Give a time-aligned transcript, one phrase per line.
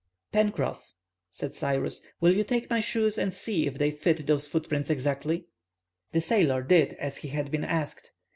[0.33, 0.93] "Pencroff,"
[1.31, 5.45] said Cyrus, "will you take my shoes and see if they fit those footprints exactly?"
[6.11, 8.11] The sailor did as he had been asked.